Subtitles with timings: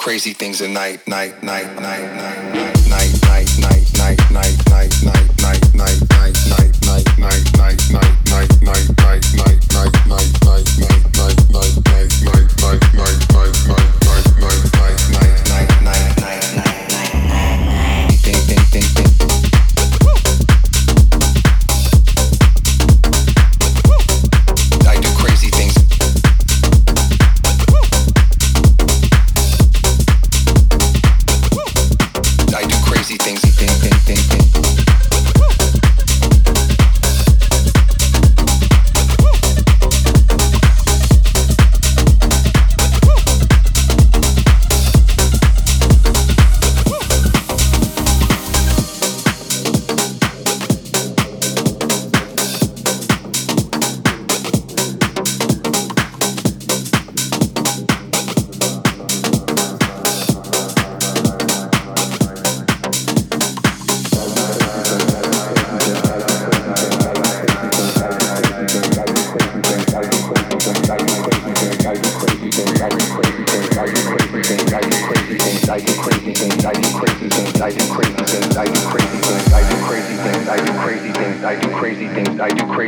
[0.00, 5.34] crazy things at night, night, night, night, night, night, night, night, night, night, night, night,
[5.36, 8.19] night, night, night, night, night, night, night, night.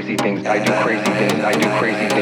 [0.03, 0.47] crazy things.
[0.47, 1.45] I do crazy things.
[1.45, 2.22] I do crazy things.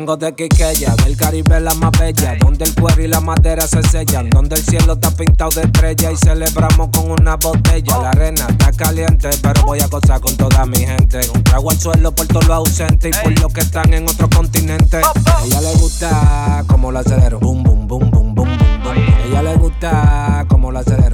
[0.00, 3.82] Vengo de Quiqueya, del Caribe la más bella, donde el cuero y la madera se
[3.82, 7.98] sellan, donde el cielo está pintado de estrella y celebramos con una botella.
[7.98, 11.20] La arena está caliente, pero voy a gozar con toda mi gente.
[11.34, 14.26] Un trago al suelo por todos los ausentes y por los que están en otro
[14.30, 15.02] continente.
[15.02, 18.48] A ella le gusta como la acelero, boom, boom, boom, boom, boom,
[18.82, 18.88] boom.
[18.88, 21.09] A ella le gusta como la acelero